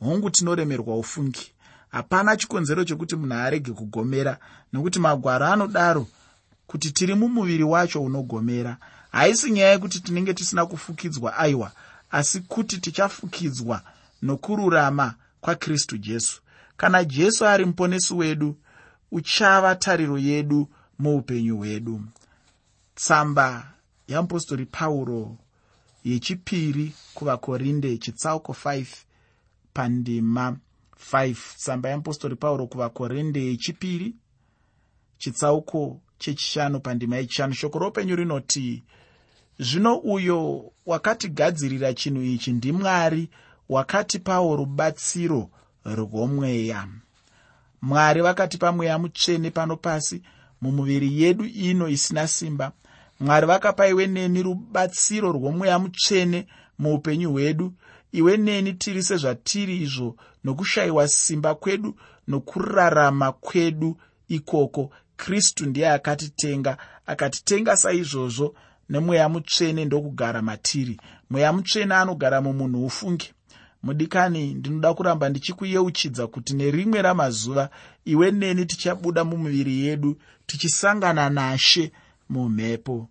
Hongu 0.00 0.30
tinoremerwa 0.30 0.98
ufungi 0.98 1.53
hapana 1.94 2.36
chikonzero 2.36 2.84
chokuti 2.84 3.16
munhu 3.16 3.34
arege 3.34 3.72
kugomera 3.72 4.38
nokuti 4.72 4.98
magwaro 4.98 5.46
anodaro 5.46 6.06
kuti 6.66 6.90
tiri 6.90 7.14
mumuviri 7.14 7.64
wacho 7.64 8.02
unogomera. 8.02 8.76
Haisi 9.12 9.50
nyaya 9.50 9.70
yekuti 9.70 10.00
tinenge 10.00 10.34
tisina 10.34 10.66
kufukidzwa 10.66 11.36
aiwa 11.36 11.72
asi 12.10 12.40
kuti 12.40 12.78
tichafukidzwa 12.78 13.82
nokururama 14.22 15.14
kwakristu 15.40 15.98
jesu. 15.98 16.42
Kana 16.76 17.04
jesu 17.04 17.46
ari 17.46 17.64
muponesi 17.64 18.14
wedu 18.14 18.56
uchava 19.12 19.74
tariro 19.74 20.18
yedu 20.18 20.68
muupenyu 20.98 21.56
hwedu. 21.56 22.00
Tsamba 22.94 23.72
yeapostori 24.08 24.66
pauro 24.66 25.36
yechipiri 26.04 26.92
kuvakorinde 27.14 27.98
chitsauko 27.98 28.52
5 28.64 28.86
pandima 29.74 30.56
5 31.12 31.56
tsamba 31.56 31.88
yeapostori 31.88 32.36
pauro 32.36 32.66
kuvakorinde 32.66 33.44
yechipiri 33.44 34.14
chitsauko 35.18 36.00
chechishanu 36.18 36.80
pandima 36.80 37.16
yechishanu. 37.16 37.54
Shoko 37.54 37.78
roupenyu 37.78 38.16
rinoti 38.16 38.82
zvino 39.58 39.96
uyo 39.96 40.72
wakatigadzirira 40.86 41.94
chinhu 41.94 42.22
ichi 42.22 42.52
ndimwari 42.52 43.28
wakatipawo 43.68 44.56
rubatsiro 44.56 45.50
rwomweya. 45.84 46.88
Mwari 47.82 48.20
vakatipa 48.22 48.72
mweya 48.72 48.98
mutsvene 48.98 49.50
pano 49.50 49.76
pasi 49.76 50.22
mumuviri 50.60 51.22
yedu 51.22 51.44
ino 51.44 51.88
isina 51.88 52.28
simba. 52.28 52.72
Mwari 53.20 53.46
vakapa 53.46 53.88
iwe 53.88 54.06
neni 54.06 54.42
rubatsiro 54.42 55.32
rwomweya 55.32 55.78
mutsvene 55.78 56.46
muupenyu 56.78 57.30
hwedu. 57.32 57.72
Iwe 58.12 58.36
neni 58.36 58.72
tiri 58.72 59.02
sezvatiri 59.02 59.76
izvo 59.82 60.16
nokushayiwa 60.44 61.08
simba 61.08 61.54
kwedu 61.54 61.94
nokurarama 62.28 63.32
kwedu 63.32 63.96
ikoko. 64.28 64.90
Kristu 65.16 65.66
ndiye 65.66 65.90
akatitenga 65.90 66.76
akatitenga 67.06 67.76
saizvozvo 67.76 68.54
nemweya 68.88 69.28
mutsvene 69.28 69.84
ndokugara 69.84 70.42
matiri. 70.42 71.00
Mweya 71.30 71.52
mutsvene 71.52 71.94
anogara 71.94 72.40
mumunhu 72.40 72.86
ufunge. 72.86 73.32
Mudikani 73.82 74.54
ndinoda 74.54 74.94
kuramba 74.94 75.28
ndichikuyeuchidza 75.28 76.26
kuti 76.26 76.54
nerimwe 76.54 77.02
ramazuva 77.02 77.70
iwe 78.04 78.30
neni 78.30 78.66
tichabuda 78.66 79.24
mumiviri 79.24 79.80
yedu 79.86 80.16
tichisangana 80.46 81.30
nashe 81.30 81.92
mumhepo. 82.28 83.08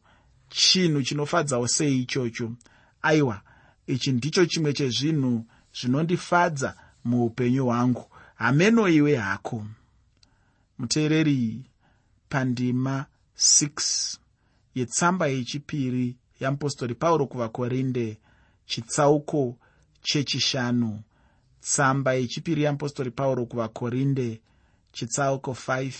Chinhu 0.49 1.01
chinofadzawo 1.03 1.67
sei 1.67 1.99
ichocho? 2.01 2.51
Aiwa 3.01 3.41
ichi 3.87 4.11
ndicho 4.11 4.45
chimwe 4.45 4.73
chezvinhu 4.73 5.45
zvinondifadza 5.79 6.75
muupenyu 7.05 7.65
hwangu. 7.65 8.05
Hameno 8.35 8.89
iwe 8.89 9.15
hako. 9.15 9.65
Muteereri 10.77 11.61
pandima 12.29 13.05
6 13.37 14.17
yetsamba 14.75 15.27
yechipiri 15.27 16.15
yeapostori 16.39 16.95
pauro 16.95 17.27
kuvakorinde 17.27 18.17
chitsauko 18.65 19.57
chechishanu. 20.01 21.01
Tsamba 21.61 22.13
yechipiri 22.13 22.61
yeapostori 22.63 23.11
pauro 23.11 23.45
kuvakorinde 23.45 24.41
chitsauko 24.91 25.51
5 25.51 25.93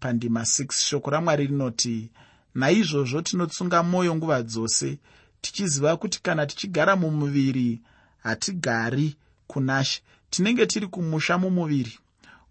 pandima 0.00 0.40
6 0.40 0.72
shoko 0.72 1.10
ramwari 1.10 1.46
rinoti 1.46 2.10
naizvozvo 2.54 3.22
tinotsunga 3.22 3.82
mwoyo 3.82 4.16
nguva 4.16 4.42
dzose 4.42 4.98
tichiziva 5.46 5.96
kuti 5.96 6.22
kana 6.22 6.46
tichigara 6.46 6.96
mumuviri 6.96 7.80
hatigari 8.22 9.16
kunashe 9.46 10.02
tinenge 10.30 10.66
tiri 10.66 10.86
kumusha 10.86 11.38
mumuviri. 11.38 11.98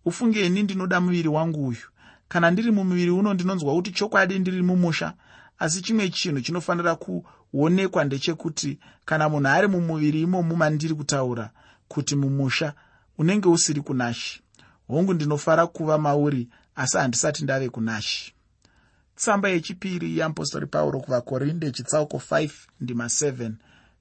Ufungeni 0.05 0.63
ndinoda 0.63 1.01
muviri 1.01 1.27
wangu 1.27 1.67
uyu. 1.67 1.88
Kana 2.27 2.51
ndiri 2.51 2.71
mumuviri 2.71 3.12
uno 3.12 3.34
ndinonzwa 3.34 3.73
kuti 3.73 3.91
chokwadi 3.91 4.39
ndiri 4.39 4.62
mumusha 4.62 5.13
asi 5.60 5.81
chimwe 5.81 6.10
chinhu 6.10 6.41
chinofanira 6.41 6.95
kuonekwa 6.95 8.03
ndechekuti 8.03 8.79
kana 9.05 9.29
munhu 9.29 9.47
ari 9.47 9.67
mumuviri 9.67 10.21
imomu 10.21 10.55
mandiri 10.55 10.93
kutaura 10.95 11.49
kuti 11.88 12.15
mumusha 12.15 12.73
unenge 13.17 13.47
usiri 13.49 13.81
kunashi 13.81 14.41
hongu 14.88 15.13
ndinofara 15.13 15.67
kuva 15.67 15.97
mauri 15.97 16.47
asi 16.75 16.97
handisati 16.97 17.43
ndave 17.43 17.69
kunashi 17.69 18.35
tsamba 19.15 19.49
yechipiri 19.49 20.17
yeapostori 20.17 20.65
pauro 20.67 20.99
kuvakorinde 20.99 21.71
chitsauko 21.71 22.17
5 22.17 22.49
ndima 22.82 23.06
7 23.06 23.51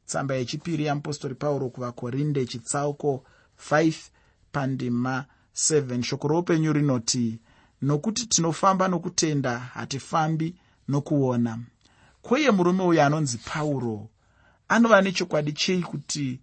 tsamba 0.07 0.35
yechipiri 0.35 0.85
yeapostori 0.85 1.35
pauro 1.35 1.68
kuvakorinde 1.68 2.46
chitsauko 2.46 3.24
5 3.70 3.94
pandima 4.53 5.24
7 5.55 6.03
shoko 6.03 6.29
roupenyu 6.29 6.72
rinoti 6.72 7.38
nokuti 7.83 8.27
tinofamba 8.27 8.88
nokutenda 8.88 9.59
hatifambi 9.59 10.55
nokuona. 10.88 11.59
Kweye 12.22 12.50
murume 12.50 12.83
uyu 12.83 13.03
anonzi 13.03 13.38
pauro 13.38 14.09
anova 14.68 15.00
nechokwadi 15.03 15.53
chei 15.53 15.83
kuti 15.83 16.40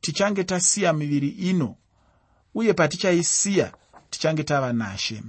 tichange 0.00 0.44
tasiya 0.44 0.92
miviri 0.92 1.28
ino 1.28 1.76
uye 2.54 2.72
patichaisiya 2.74 3.72
tichange 4.10 4.44
tava 4.44 4.72
nashe 4.72 5.22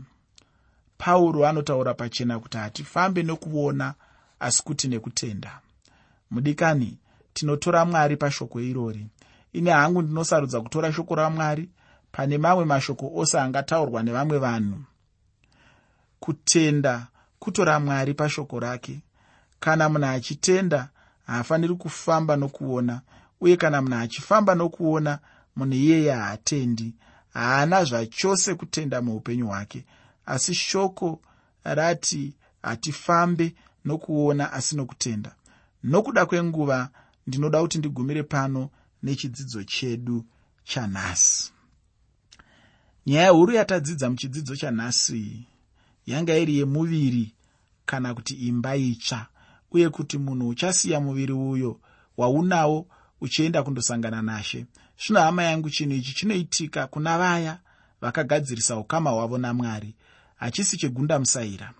pauro 0.97 1.47
anotaura 1.47 1.93
pachena 1.93 2.39
kuti 2.39 2.57
hatifambe 2.57 3.23
nokuona 3.23 3.93
asi 4.39 4.63
kuti 4.63 4.87
nekutenda. 4.87 5.59
Mudikani 6.31 6.97
tinotora 7.33 7.85
mwari 7.85 8.17
pashoko 8.17 8.61
irori. 8.61 9.07
Ine 9.53 9.71
hangu 9.71 10.01
ndinosarudza 10.01 10.61
kutora 10.61 10.93
shoko 10.93 11.15
ramwari 11.15 11.69
pane 12.11 12.37
mamwe 12.37 12.65
mashoko 12.65 13.11
ose 13.15 13.39
angataurwa 13.39 14.03
nevamwe 14.03 14.37
vanhu. 14.37 14.79
Kutenda 16.19 17.07
kutora 17.39 17.79
mwari 17.79 18.13
pashoko 18.13 18.59
rake. 18.59 18.99
Kana 19.59 19.89
munhu 19.89 20.05
achitenda 20.05 20.89
haafaniri 21.27 21.75
kufamba 21.75 22.35
nokuona 22.35 23.01
uye 23.41 23.57
kana 23.57 23.81
munhu 23.81 23.95
achifamba 23.97 24.55
nokuona 24.55 25.19
munhu 25.55 25.73
iyeye 25.75 26.11
haatendi. 26.11 26.93
Haana 27.33 27.83
zvachose 27.83 28.55
kutenda 28.55 29.01
muupenyu 29.01 29.47
hwake 29.47 29.85
asi 30.25 30.53
shoko 30.53 31.21
rati 31.63 32.33
hatifambe 32.61 33.55
nokuona 33.85 34.53
asi 34.53 34.75
nokutenda. 34.75 35.35
Nokuda 35.83 36.25
kwenguva 36.25 36.89
ndinoda 37.27 37.61
kuti 37.61 37.77
ndigumire 37.77 38.23
pano 38.23 38.69
nechidzidzo 39.03 39.63
chedu 39.63 40.25
chanhasi 40.63 41.51
nyaya 43.05 43.29
huru 43.29 43.53
yatadzidza 43.53 44.09
muchidzidzo 44.09 44.55
chanhasi 44.55 45.43
yanga 46.05 46.37
iri 46.37 46.57
yemuviri 46.57 47.33
kana 47.85 48.13
kuti 48.13 48.33
imba 48.33 48.75
itsva 48.75 49.27
uye 49.71 49.89
kuti 49.89 50.17
munhu 50.17 50.47
uchasiya 50.47 50.99
muviri 50.99 51.33
uyo 51.33 51.79
waunawo 52.17 52.87
uchienda 53.21 53.63
kundosangana 53.63 54.21
nashe. 54.21 54.65
Zvino 55.05 55.19
hama 55.19 55.43
yangu 55.43 55.69
chinhu 55.69 55.95
ichi 55.95 56.13
chinoitika 56.13 56.87
kuna 56.87 57.17
vaya 57.17 57.59
vakagadzirisa 58.01 58.77
ukama 58.77 59.09
hwavo 59.09 59.37
namwari 59.37 59.95
hachisi 60.35 60.77
chegunda 60.77 61.19
musaira 61.19 61.73